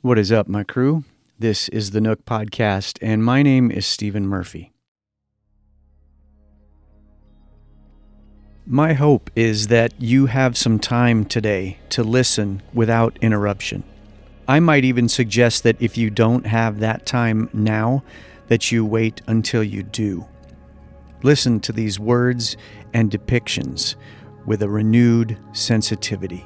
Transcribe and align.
What 0.00 0.16
is 0.16 0.30
up, 0.30 0.46
my 0.46 0.62
crew? 0.62 1.02
This 1.40 1.68
is 1.70 1.90
the 1.90 2.00
Nook 2.00 2.24
Podcast, 2.24 2.98
and 3.02 3.24
my 3.24 3.42
name 3.42 3.72
is 3.72 3.84
Steven 3.84 4.28
Murphy. 4.28 4.72
My 8.64 8.92
hope 8.92 9.28
is 9.34 9.66
that 9.66 10.00
you 10.00 10.26
have 10.26 10.56
some 10.56 10.78
time 10.78 11.24
today 11.24 11.78
to 11.90 12.04
listen 12.04 12.62
without 12.72 13.18
interruption. 13.20 13.82
I 14.46 14.60
might 14.60 14.84
even 14.84 15.08
suggest 15.08 15.64
that 15.64 15.82
if 15.82 15.98
you 15.98 16.10
don't 16.10 16.46
have 16.46 16.78
that 16.78 17.04
time 17.04 17.50
now, 17.52 18.04
that 18.46 18.70
you 18.70 18.84
wait 18.84 19.20
until 19.26 19.64
you 19.64 19.82
do. 19.82 20.24
Listen 21.24 21.58
to 21.58 21.72
these 21.72 21.98
words 21.98 22.56
and 22.94 23.10
depictions 23.10 23.96
with 24.46 24.62
a 24.62 24.68
renewed 24.68 25.36
sensitivity. 25.52 26.44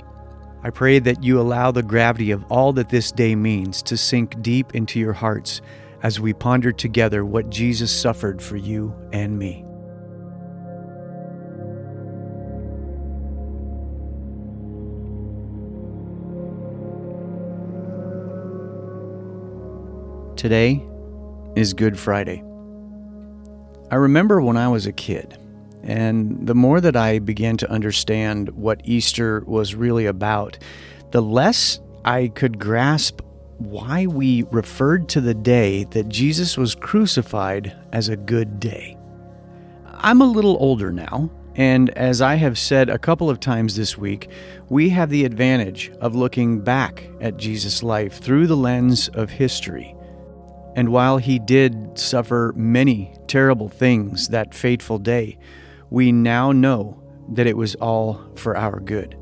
I 0.65 0.71
pray 0.71 1.01
that 1.01 1.25
you 1.25 1.41
allow 1.41 1.73
the 1.73 1.83
gravity 1.83 2.31
of 2.31 2.45
all 2.45 2.73
that 2.75 2.89
this 2.89 3.11
day 3.11 3.35
means 3.35 3.83
to 3.83 3.97
sink 3.97 4.41
deep 4.43 4.77
into 4.77 5.01
your 5.01 5.13
hearts 5.13 5.61
as 6.05 6.21
we 6.21 6.33
ponder 6.33 6.71
together 6.71 7.25
what 7.25 7.51
Jesus 7.51 7.91
suffered 7.91 8.41
for 8.41 8.57
you 8.57 8.95
and 9.13 9.37
me. 9.37 9.65
Today 20.37 20.85
is 21.57 21.75
Good 21.75 21.99
Friday. 21.99 22.43
I 23.91 23.97
remember 23.97 24.41
when 24.41 24.57
I 24.57 24.69
was 24.69 24.87
a 24.87 24.93
kid, 24.93 25.37
and 25.83 26.47
the 26.47 26.55
more 26.55 26.81
that 26.81 26.97
I 26.97 27.19
began 27.19 27.57
to 27.59 27.71
understand 27.71 28.51
what 28.51 28.81
Easter 28.85 29.43
was 29.47 29.75
really 29.75 30.07
about, 30.07 30.59
the 31.11 31.23
less 31.23 31.81
I 32.05 32.29
could 32.29 32.59
grasp 32.59 33.21
why 33.59 34.07
we 34.07 34.45
referred 34.51 35.09
to 35.11 35.21
the 35.21 35.35
day 35.35 35.85
that 35.85 36.09
Jesus 36.09 36.57
was 36.57 36.75
crucified 36.75 37.77
as 37.93 38.09
a 38.09 38.17
good 38.17 38.59
day. 38.59 38.97
I'm 39.87 40.21
a 40.21 40.27
little 40.27 40.57
older 40.59 40.93
now, 40.93 41.31
and 41.55 41.91
as 41.91 42.21
I 42.21 42.37
have 42.37 42.59
said 42.59 42.89
a 42.89 42.99
couple 42.99 43.31
of 43.31 43.39
times 43.39 43.77
this 43.77 43.97
week, 43.97 44.31
we 44.69 44.89
have 44.91 45.11
the 45.11 45.25
advantage 45.25 45.93
of 46.01 46.17
looking 46.17 46.61
back 46.61 47.09
at 47.21 47.37
Jesus' 47.37 47.83
life 47.83 48.19
through 48.19 48.47
the 48.47 48.57
lens 48.57 49.09
of 49.09 49.31
history. 49.31 49.95
And 50.75 50.89
while 50.89 51.19
he 51.19 51.39
did 51.39 51.99
suffer 51.99 52.53
many 52.57 53.15
terrible 53.27 53.69
things 53.69 54.29
that 54.29 54.55
fateful 54.55 54.99
day, 54.99 55.39
we 55.93 56.11
now 56.11 56.53
know 56.53 56.99
that 57.29 57.47
it 57.47 57.55
was 57.55 57.75
all 57.75 58.19
for 58.35 58.57
our 58.57 58.81
good. 58.81 59.15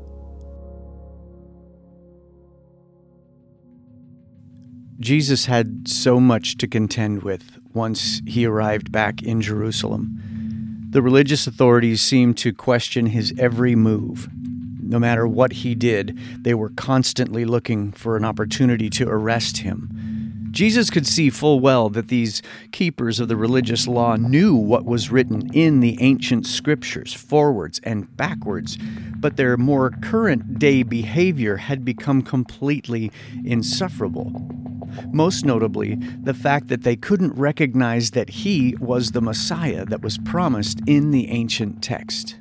Jesus 5.01 5.47
had 5.47 5.85
so 5.85 6.21
much 6.21 6.55
to 6.57 6.69
contend 6.69 7.23
with 7.23 7.57
once 7.73 8.21
he 8.25 8.45
arrived 8.45 8.89
back 8.89 9.21
in 9.21 9.41
Jerusalem. 9.41 10.17
The 10.91 11.01
religious 11.01 11.45
authorities 11.45 12.01
seemed 12.01 12.37
to 12.37 12.53
question 12.53 13.07
his 13.07 13.33
every 13.37 13.75
move. 13.75 14.29
No 14.81 14.97
matter 14.97 15.27
what 15.27 15.51
he 15.51 15.75
did, 15.75 16.17
they 16.39 16.53
were 16.53 16.69
constantly 16.69 17.43
looking 17.43 17.91
for 17.91 18.15
an 18.15 18.23
opportunity 18.23 18.89
to 18.91 19.09
arrest 19.09 19.57
him 19.57 20.10
Jesus 20.51 20.89
could 20.89 21.07
see 21.07 21.29
full 21.29 21.59
well 21.59 21.89
that 21.89 22.09
these 22.09 22.41
keepers 22.71 23.19
of 23.19 23.29
the 23.29 23.37
religious 23.37 23.87
law 23.87 24.17
knew 24.17 24.53
what 24.53 24.85
was 24.85 25.09
written 25.09 25.49
in 25.53 25.79
the 25.79 25.97
ancient 26.01 26.45
scriptures, 26.45 27.13
forwards 27.13 27.79
and 27.83 28.15
backwards, 28.17 28.77
but 29.15 29.37
their 29.37 29.55
more 29.55 29.91
current 30.01 30.59
day 30.59 30.83
behavior 30.83 31.57
had 31.57 31.85
become 31.85 32.21
completely 32.21 33.11
insufferable. 33.45 34.31
Most 35.11 35.45
notably, 35.45 35.95
the 36.21 36.33
fact 36.33 36.67
that 36.67 36.83
they 36.83 36.97
couldn't 36.97 37.33
recognize 37.33 38.11
that 38.11 38.29
he 38.29 38.75
was 38.79 39.11
the 39.11 39.21
Messiah 39.21 39.85
that 39.85 40.01
was 40.01 40.17
promised 40.17 40.81
in 40.85 41.11
the 41.11 41.29
ancient 41.29 41.81
text. 41.81 42.35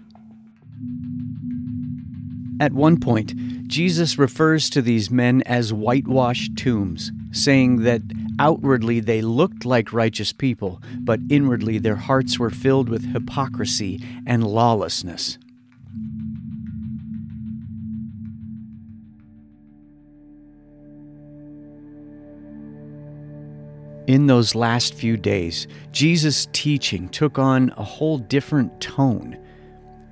At 2.59 2.72
one 2.72 2.99
point, 2.99 3.69
Jesus 3.69 4.19
refers 4.19 4.69
to 4.70 4.82
these 4.82 5.10
men 5.10 5.43
as 5.47 5.72
whitewashed 5.72 6.56
tombs, 6.56 7.12
saying 7.33 7.83
that 7.83 8.03
outwardly 8.39 9.01
they 9.01 9.23
looked 9.23 9.65
like 9.65 9.93
righteous 9.93 10.33
people, 10.33 10.83
but 10.99 11.21
inwardly 11.29 11.79
their 11.79 11.97
hearts 11.97 12.39
were 12.39 12.51
filled 12.51 12.89
with 12.89 13.13
hypocrisy 13.13 14.03
and 14.27 14.47
lawlessness. 14.47 15.39
In 24.07 24.27
those 24.27 24.57
last 24.57 24.95
few 24.95 25.17
days, 25.17 25.69
Jesus' 25.93 26.49
teaching 26.53 27.09
took 27.09 27.39
on 27.39 27.73
a 27.77 27.85
whole 27.85 28.19
different 28.19 28.81
tone 28.81 29.39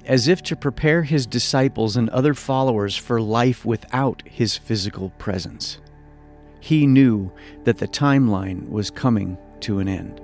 as 0.04 0.28
if 0.28 0.40
to 0.42 0.54
prepare 0.56 1.02
his 1.02 1.26
disciples 1.26 1.96
and 1.96 2.08
other 2.10 2.32
followers 2.32 2.96
for 2.96 3.20
life 3.20 3.64
without 3.64 4.22
his 4.24 4.56
physical 4.56 5.10
presence. 5.18 5.78
He 6.60 6.86
knew 6.86 7.32
that 7.64 7.78
the 7.78 7.88
timeline 7.88 8.68
was 8.68 8.90
coming 8.90 9.38
to 9.60 9.78
an 9.78 9.88
end. 9.88 10.20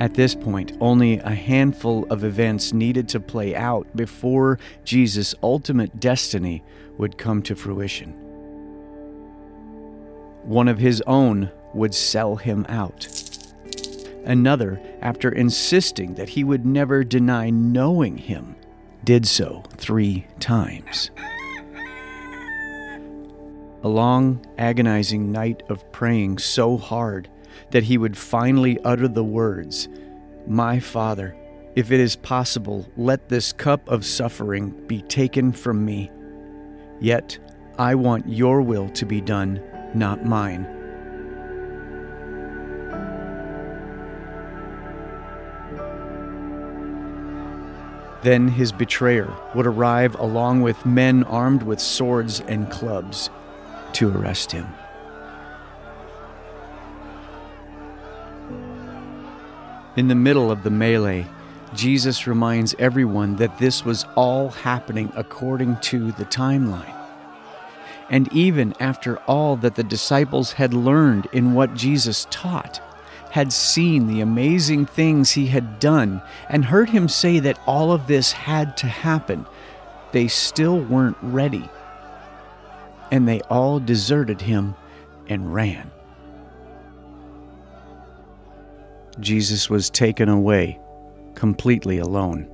At 0.00 0.14
this 0.14 0.34
point, 0.34 0.76
only 0.80 1.18
a 1.18 1.30
handful 1.30 2.06
of 2.10 2.24
events 2.24 2.72
needed 2.72 3.08
to 3.10 3.20
play 3.20 3.54
out 3.54 3.86
before 3.96 4.58
Jesus' 4.84 5.34
ultimate 5.42 6.00
destiny 6.00 6.64
would 6.98 7.18
come 7.18 7.42
to 7.42 7.54
fruition. 7.54 8.10
One 10.42 10.66
of 10.66 10.78
his 10.78 11.02
own 11.06 11.50
would 11.72 11.94
sell 11.94 12.36
him 12.36 12.66
out 12.68 13.06
Another, 14.24 14.80
after 15.00 15.30
insisting 15.30 16.14
that 16.14 16.30
he 16.30 16.44
would 16.44 16.64
never 16.64 17.02
deny 17.02 17.50
knowing 17.50 18.18
him, 18.18 18.54
did 19.04 19.26
so 19.26 19.62
three 19.76 20.26
times. 20.40 21.10
A 23.84 23.88
long, 23.88 24.44
agonizing 24.58 25.32
night 25.32 25.62
of 25.68 25.90
praying 25.90 26.38
so 26.38 26.76
hard 26.76 27.28
that 27.72 27.84
he 27.84 27.98
would 27.98 28.16
finally 28.16 28.78
utter 28.84 29.08
the 29.08 29.24
words, 29.24 29.88
My 30.46 30.78
Father, 30.78 31.36
if 31.74 31.90
it 31.90 32.00
is 32.00 32.16
possible, 32.16 32.86
let 32.96 33.28
this 33.28 33.52
cup 33.52 33.88
of 33.88 34.04
suffering 34.04 34.70
be 34.86 35.02
taken 35.02 35.52
from 35.52 35.84
me. 35.84 36.10
Yet 37.00 37.38
I 37.78 37.94
want 37.94 38.28
your 38.28 38.62
will 38.62 38.88
to 38.90 39.06
be 39.06 39.20
done, 39.20 39.60
not 39.94 40.24
mine. 40.24 40.81
Then 48.22 48.48
his 48.48 48.70
betrayer 48.72 49.32
would 49.54 49.66
arrive 49.66 50.14
along 50.14 50.62
with 50.62 50.86
men 50.86 51.24
armed 51.24 51.62
with 51.64 51.80
swords 51.80 52.40
and 52.40 52.70
clubs 52.70 53.30
to 53.94 54.16
arrest 54.16 54.52
him. 54.52 54.66
In 59.96 60.08
the 60.08 60.14
middle 60.14 60.50
of 60.50 60.62
the 60.62 60.70
melee, 60.70 61.26
Jesus 61.74 62.26
reminds 62.26 62.74
everyone 62.78 63.36
that 63.36 63.58
this 63.58 63.84
was 63.84 64.06
all 64.14 64.50
happening 64.50 65.12
according 65.14 65.76
to 65.80 66.12
the 66.12 66.24
timeline. 66.24 66.98
And 68.08 68.32
even 68.32 68.74
after 68.78 69.18
all 69.20 69.56
that 69.56 69.74
the 69.74 69.82
disciples 69.82 70.52
had 70.52 70.74
learned 70.74 71.28
in 71.32 71.54
what 71.54 71.74
Jesus 71.74 72.26
taught, 72.30 72.80
had 73.32 73.50
seen 73.50 74.08
the 74.08 74.20
amazing 74.20 74.84
things 74.84 75.30
he 75.32 75.46
had 75.46 75.78
done 75.78 76.20
and 76.50 76.66
heard 76.66 76.90
him 76.90 77.08
say 77.08 77.38
that 77.38 77.58
all 77.66 77.90
of 77.90 78.06
this 78.06 78.30
had 78.30 78.76
to 78.76 78.86
happen, 78.86 79.46
they 80.12 80.28
still 80.28 80.78
weren't 80.78 81.16
ready. 81.22 81.66
And 83.10 83.26
they 83.26 83.40
all 83.48 83.80
deserted 83.80 84.42
him 84.42 84.74
and 85.28 85.54
ran. 85.54 85.90
Jesus 89.18 89.70
was 89.70 89.88
taken 89.88 90.28
away 90.28 90.78
completely 91.34 91.96
alone. 91.96 92.50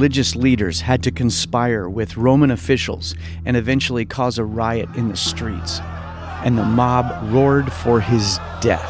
religious 0.00 0.34
leaders 0.34 0.80
had 0.80 1.02
to 1.02 1.10
conspire 1.10 1.86
with 1.86 2.16
Roman 2.16 2.50
officials 2.50 3.14
and 3.44 3.54
eventually 3.54 4.06
cause 4.06 4.38
a 4.38 4.44
riot 4.46 4.88
in 4.96 5.08
the 5.08 5.16
streets. 5.16 5.78
And 6.42 6.56
the 6.56 6.64
mob 6.64 7.30
roared 7.30 7.70
for 7.70 8.00
his 8.00 8.38
death. 8.62 8.88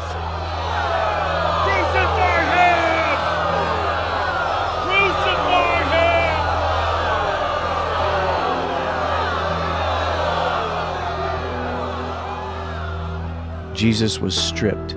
Jesus 13.75 14.19
was 14.21 14.33
stripped, 14.33 14.95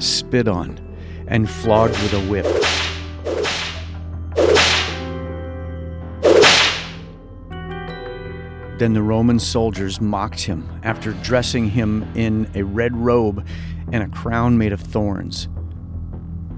spit 0.00 0.48
on, 0.48 0.78
and 1.28 1.48
flogged 1.48 1.94
with 2.02 2.12
a 2.12 2.20
whip. 2.28 2.44
Then 8.78 8.92
the 8.92 9.02
Roman 9.02 9.38
soldiers 9.38 10.00
mocked 10.00 10.40
him 10.40 10.68
after 10.82 11.12
dressing 11.12 11.70
him 11.70 12.06
in 12.14 12.50
a 12.54 12.62
red 12.62 12.94
robe 12.94 13.46
and 13.90 14.02
a 14.02 14.08
crown 14.08 14.58
made 14.58 14.72
of 14.72 14.80
thorns. 14.80 15.48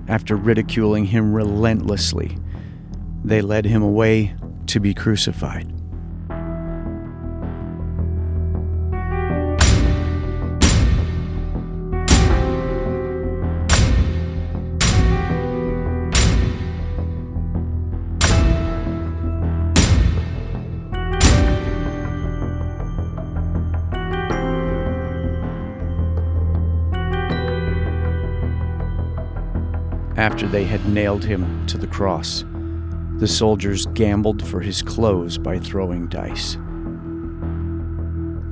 After 0.09 0.37
ridiculing 0.37 1.07
him 1.07 1.33
relentlessly, 1.33 2.37
they 3.23 3.41
led 3.41 3.67
him 3.67 3.83
away 3.83 4.35
to 4.67 4.81
be 4.81 4.95
crucified. 4.95 5.78
After 30.29 30.47
they 30.47 30.65
had 30.65 30.87
nailed 30.87 31.25
him 31.25 31.67
to 31.67 31.79
the 31.79 31.87
cross. 31.87 32.45
The 33.17 33.27
soldiers 33.27 33.87
gambled 33.95 34.47
for 34.47 34.61
his 34.61 34.83
clothes 34.83 35.39
by 35.39 35.59
throwing 35.59 36.07
dice. 36.07 36.59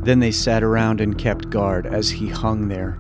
Then 0.03 0.19
they 0.19 0.31
sat 0.31 0.63
around 0.63 1.03
and 1.03 1.19
kept 1.19 1.51
guard 1.51 1.87
as 1.87 2.09
he 2.09 2.29
hung 2.29 2.69
there. 2.69 2.99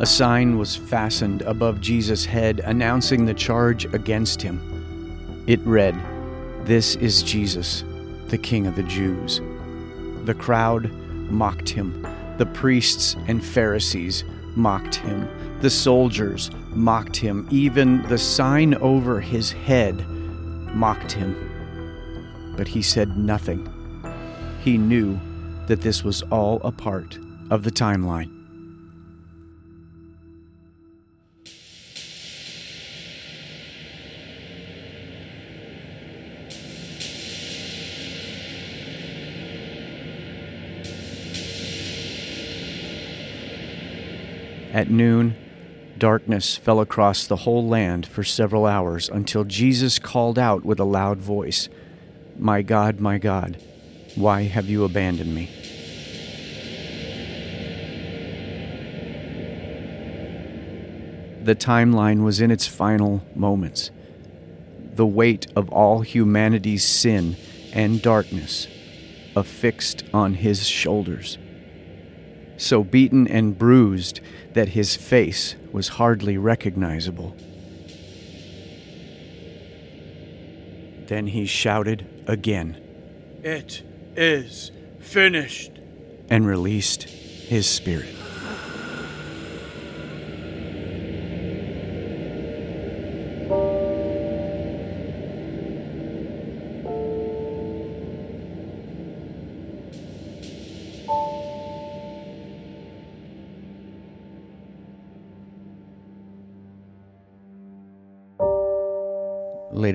A 0.00 0.04
sign 0.04 0.58
was 0.58 0.74
fastened 0.74 1.42
above 1.42 1.80
Jesus' 1.80 2.24
head 2.24 2.60
announcing 2.64 3.24
the 3.24 3.34
charge 3.34 3.84
against 3.94 4.42
him. 4.42 4.58
It 5.46 5.60
read, 5.60 5.94
This 6.64 6.96
is 6.96 7.22
Jesus, 7.22 7.84
the 8.26 8.38
King 8.38 8.66
of 8.66 8.74
the 8.74 8.82
Jews. 8.82 9.40
The 10.24 10.34
crowd 10.34 10.90
mocked 11.30 11.68
him. 11.68 12.04
The 12.38 12.46
priests 12.46 13.14
and 13.28 13.44
Pharisees 13.44 14.24
mocked 14.56 14.96
him. 14.96 15.28
The 15.60 15.70
soldiers 15.70 16.50
mocked 16.70 17.16
him. 17.16 17.46
Even 17.50 18.02
the 18.08 18.18
sign 18.18 18.74
over 18.74 19.20
his 19.20 19.52
head 19.52 20.06
mocked 20.74 21.12
him. 21.12 22.54
But 22.56 22.68
he 22.68 22.82
said 22.82 23.16
nothing. 23.16 23.68
He 24.60 24.78
knew 24.78 25.18
that 25.66 25.80
this 25.80 26.04
was 26.04 26.22
all 26.30 26.60
a 26.64 26.72
part 26.72 27.18
of 27.50 27.62
the 27.62 27.70
timeline. 27.70 28.41
At 44.72 44.88
noon, 44.88 45.36
darkness 45.98 46.56
fell 46.56 46.80
across 46.80 47.26
the 47.26 47.36
whole 47.36 47.68
land 47.68 48.06
for 48.06 48.24
several 48.24 48.64
hours 48.64 49.10
until 49.10 49.44
Jesus 49.44 49.98
called 49.98 50.38
out 50.38 50.64
with 50.64 50.80
a 50.80 50.84
loud 50.84 51.18
voice, 51.18 51.68
My 52.38 52.62
God, 52.62 52.98
my 52.98 53.18
God, 53.18 53.62
why 54.14 54.44
have 54.44 54.70
you 54.70 54.84
abandoned 54.84 55.34
me? 55.34 55.50
The 61.42 61.54
timeline 61.54 62.24
was 62.24 62.40
in 62.40 62.50
its 62.50 62.66
final 62.66 63.22
moments. 63.34 63.90
The 64.94 65.06
weight 65.06 65.48
of 65.54 65.68
all 65.68 66.00
humanity's 66.00 66.84
sin 66.84 67.36
and 67.74 68.00
darkness 68.00 68.68
affixed 69.36 70.04
on 70.14 70.34
his 70.34 70.66
shoulders 70.66 71.36
so 72.62 72.84
beaten 72.84 73.26
and 73.26 73.58
bruised 73.58 74.20
that 74.54 74.70
his 74.70 74.96
face 74.96 75.56
was 75.72 75.88
hardly 75.88 76.36
recognizable. 76.36 77.36
Then 81.06 81.26
he 81.26 81.46
shouted 81.46 82.06
again, 82.26 82.80
It 83.42 83.82
is 84.16 84.70
finished, 85.00 85.72
and 86.30 86.46
released 86.46 87.02
his 87.04 87.66
spirit. 87.66 88.14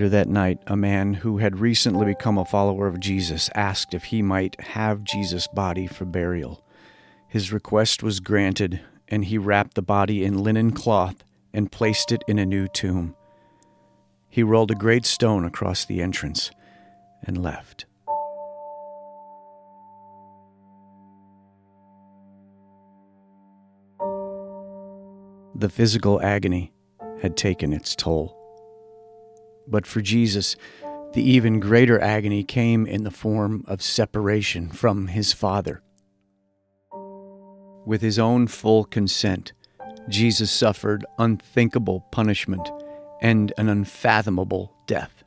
Later 0.08 0.20
that 0.20 0.30
night, 0.30 0.60
a 0.68 0.78
man 0.78 1.16
who 1.16 1.40
had 1.40 1.60
recently 1.60 2.06
become 2.06 2.38
a 2.38 2.46
follower 2.46 2.88
of 2.88 3.02
Jesus 3.02 3.50
asked 3.54 3.94
if 3.94 4.06
he 4.06 4.22
might 4.22 4.58
have 4.62 5.04
Jesus' 5.04 5.48
body 5.48 5.86
for 5.86 6.06
burial. 6.06 6.64
His 7.28 7.52
request 7.52 8.04
was 8.04 8.22
granted, 8.22 8.80
and 9.10 9.26
he 9.26 9.38
wrapped 9.38 9.74
the 9.74 9.82
body 9.82 10.24
in 10.24 10.42
linen 10.42 10.72
cloth 10.72 11.26
and 11.54 11.74
placed 11.74 12.14
it 12.14 12.24
in 12.26 12.40
a 12.40 12.46
new 12.46 12.70
tomb. 12.70 13.18
He 14.30 14.44
rolled 14.44 14.72
a 14.72 14.76
great 14.76 15.06
stone 15.06 15.44
across 15.44 15.84
the 15.84 16.02
entrance 16.02 16.52
and 17.22 17.44
left. 17.44 17.86
The 25.54 25.70
physical 25.70 26.22
agony 26.22 26.72
had 27.22 27.36
taken 27.36 27.74
its 27.74 27.94
toll. 27.94 28.37
But 29.68 29.86
for 29.86 30.02
Jesus, 30.02 30.56
the 31.14 31.24
even 31.24 31.60
greater 31.60 32.00
agony 32.00 32.44
came 32.44 32.86
in 32.86 33.04
the 33.04 33.12
form 33.12 33.64
of 33.68 33.82
separation 33.82 34.70
from 34.70 35.08
his 35.08 35.34
Father. 35.34 35.82
With 37.86 38.02
his 38.02 38.20
own 38.20 38.48
full 38.48 38.84
consent, 38.84 39.54
Jesus 40.10 40.52
suffered 40.52 41.06
unthinkable 41.18 42.02
punishment 42.12 42.70
and 43.22 43.54
an 43.58 43.70
unfathomable 43.70 44.74
death. 44.86 45.24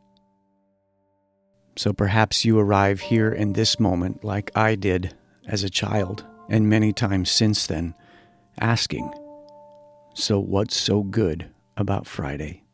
So 1.76 1.92
perhaps 1.92 2.44
you 2.44 2.58
arrive 2.58 3.00
here 3.00 3.32
in 3.32 3.54
this 3.54 3.80
moment 3.80 4.24
like 4.24 4.50
I 4.54 4.74
did 4.74 5.14
as 5.46 5.64
a 5.64 5.70
child 5.70 6.24
and 6.48 6.68
many 6.68 6.92
times 6.92 7.30
since 7.30 7.66
then, 7.66 7.94
asking, 8.60 9.12
So 10.14 10.38
what's 10.40 10.76
so 10.76 11.02
good 11.02 11.50
about 11.76 12.06
Friday? 12.06 12.64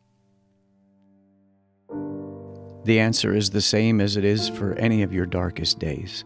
The 2.87 3.00
answer 3.00 3.35
is 3.35 3.50
the 3.50 3.61
same 3.61 4.00
as 4.00 4.16
it 4.16 4.25
is 4.25 4.49
for 4.49 4.75
any 4.75 5.02
of 5.02 5.12
your 5.12 5.26
darkest 5.26 5.81
days 5.81 6.25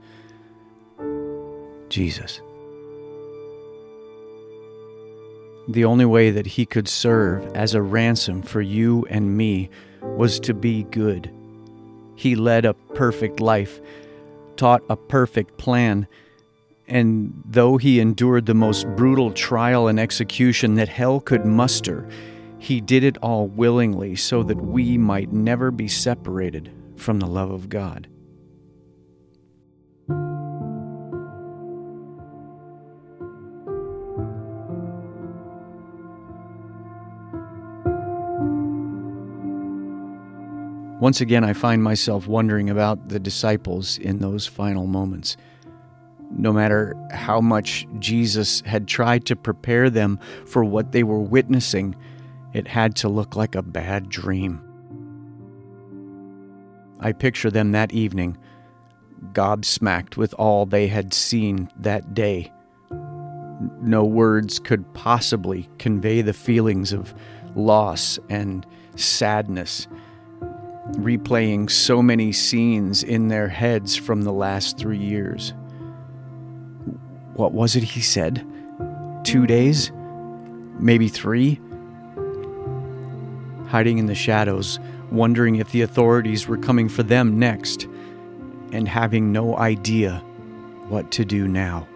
Jesus. 1.89 2.43
The 5.67 5.87
only 5.87 6.05
way 6.05 6.31
that 6.31 6.47
he 6.47 6.67
could 6.67 6.87
serve 6.87 7.51
as 7.57 7.75
a 7.75 7.81
ransom 7.81 8.43
for 8.43 8.61
you 8.61 9.07
and 9.09 9.39
me 9.39 9.71
was 10.03 10.39
to 10.41 10.53
be 10.53 10.83
good. 10.83 11.31
He 12.15 12.37
led 12.37 12.67
a 12.67 12.75
perfect 12.75 13.41
life, 13.41 13.81
taught 14.57 14.83
a 14.91 14.97
perfect 14.97 15.57
plan, 15.57 16.07
and 16.87 17.43
though 17.47 17.79
he 17.79 18.01
endured 18.01 18.45
the 18.45 18.55
most 18.55 18.87
brutal 18.97 19.33
trial 19.33 19.89
and 19.89 19.99
execution 19.99 20.75
that 20.75 20.89
hell 20.89 21.21
could 21.21 21.47
muster, 21.47 22.07
he 22.61 22.79
did 22.79 23.03
it 23.03 23.17
all 23.19 23.49
willingly 23.49 24.15
so 24.15 24.43
that 24.43 24.61
we 24.61 24.99
might 24.99 25.33
never 25.33 25.71
be 25.71 25.89
separated 25.89 26.71
from 26.95 27.19
the 27.19 27.27
love 27.27 27.51
of 27.51 27.71
God. 27.71 28.07
Once 41.01 41.23
again, 41.23 41.45
I 41.45 41.55
find 41.55 41.83
myself 41.83 42.27
wondering 42.27 42.69
about 42.69 43.09
the 43.09 43.19
disciples 43.19 43.97
in 43.97 44.19
those 44.19 44.47
final 44.47 44.87
moments. 44.87 45.39
No 46.31 46.53
matter 46.53 46.95
how 47.11 47.41
much 47.41 47.87
Jesus 47.99 48.61
had 48.67 48.87
tried 48.87 49.25
to 49.25 49.35
prepare 49.35 49.89
them 49.89 50.21
for 50.45 50.63
what 50.63 50.93
they 50.93 51.03
were 51.03 51.19
witnessing, 51.19 51.97
it 52.53 52.67
had 52.67 52.97
to 52.97 53.09
look 53.09 53.37
like 53.37 53.55
a 53.55 53.63
bad 53.63 54.09
dream. 54.09 54.63
I 57.01 57.13
picture 57.13 57.51
them 57.51 57.73
that 57.73 57.93
evening, 57.93 58.37
gobsmacked 59.33 60.17
with 60.17 60.35
all 60.35 60.67
they 60.67 60.89
had 60.89 61.15
seen 61.15 61.71
that 61.79 62.15
day. 62.15 62.53
no 63.83 64.05
words 64.05 64.59
could 64.59 64.93
possibly 64.95 65.69
convey 65.79 66.23
the 66.23 66.33
feelings 66.33 66.93
of 66.93 67.15
loss 67.55 68.19
and 68.29 68.67
sadness, 68.97 69.87
replaying 70.93 71.71
so 71.71 72.03
many 72.03 72.33
scenes 72.33 73.03
in 73.03 73.29
their 73.29 73.49
heads 73.49 73.97
from 73.97 74.23
the 74.23 74.33
last 74.33 74.79
three 74.79 74.99
years. 74.99 75.55
What 77.35 77.53
was 77.53 77.77
it 77.77 77.83
he 77.83 78.01
said? 78.01 78.47
Two 79.25 79.47
days? 79.47 79.93
Maybe 80.79 81.09
three? 81.09 81.61
Hiding 83.71 83.99
in 83.99 84.07
the 84.07 84.17
shadows, 84.17 84.81
wondering 85.13 85.57
if 85.57 85.71
the 85.71 85.83
authorities 85.83 86.49
were 86.49 86.59
coming 86.59 86.89
for 86.89 87.05
them 87.05 87.39
next, 87.39 87.87
and 88.73 88.89
having 88.89 89.31
no 89.31 89.57
idea 89.57 90.19
what 90.89 91.13
to 91.13 91.25
do 91.25 91.47
now. 91.47 91.87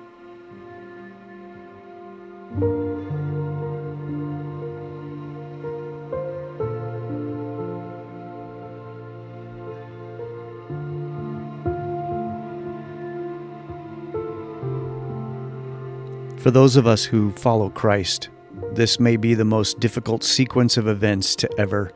For 16.38 16.50
those 16.50 16.76
of 16.76 16.86
us 16.86 17.04
who 17.04 17.32
follow 17.32 17.68
Christ, 17.68 18.28
this 18.74 18.98
may 18.98 19.16
be 19.16 19.34
the 19.34 19.44
most 19.44 19.78
difficult 19.80 20.24
sequence 20.24 20.76
of 20.76 20.88
events 20.88 21.36
to 21.36 21.50
ever 21.58 21.92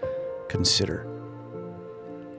consider. 0.49 1.07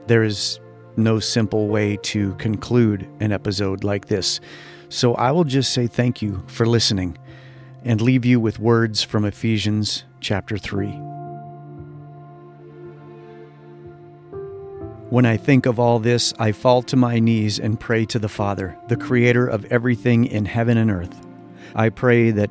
There 0.06 0.24
is 0.24 0.60
no 0.96 1.20
simple 1.20 1.68
way 1.68 1.96
to 2.02 2.34
conclude 2.34 3.08
an 3.20 3.32
episode 3.32 3.84
like 3.84 4.06
this, 4.06 4.40
so 4.88 5.14
I 5.14 5.30
will 5.30 5.44
just 5.44 5.72
say 5.72 5.86
thank 5.86 6.22
you 6.22 6.42
for 6.46 6.66
listening 6.66 7.18
and 7.84 8.00
leave 8.00 8.24
you 8.24 8.40
with 8.40 8.58
words 8.58 9.02
from 9.02 9.24
Ephesians 9.24 10.04
chapter 10.20 10.58
3. 10.58 10.88
When 15.10 15.26
I 15.26 15.36
think 15.36 15.66
of 15.66 15.80
all 15.80 15.98
this, 15.98 16.32
I 16.38 16.52
fall 16.52 16.82
to 16.82 16.96
my 16.96 17.18
knees 17.18 17.58
and 17.58 17.80
pray 17.80 18.04
to 18.06 18.18
the 18.18 18.28
Father, 18.28 18.78
the 18.88 18.96
Creator 18.96 19.46
of 19.46 19.64
everything 19.66 20.24
in 20.24 20.44
heaven 20.44 20.78
and 20.78 20.90
earth. 20.90 21.26
I 21.74 21.88
pray 21.88 22.30
that 22.30 22.50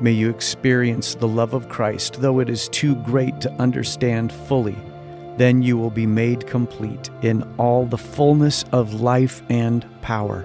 May 0.00 0.12
you 0.12 0.28
experience 0.28 1.14
the 1.14 1.28
love 1.28 1.54
of 1.54 1.68
Christ, 1.68 2.20
though 2.20 2.40
it 2.40 2.50
is 2.50 2.68
too 2.68 2.96
great 2.96 3.40
to 3.42 3.52
understand 3.54 4.32
fully. 4.32 4.76
Then 5.36 5.62
you 5.62 5.76
will 5.76 5.90
be 5.90 6.06
made 6.06 6.46
complete 6.46 7.10
in 7.22 7.42
all 7.58 7.86
the 7.86 7.98
fullness 7.98 8.64
of 8.72 9.00
life 9.00 9.42
and 9.48 9.84
power 10.02 10.44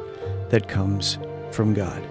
that 0.50 0.68
comes 0.68 1.18
from 1.52 1.74
God. 1.74 2.02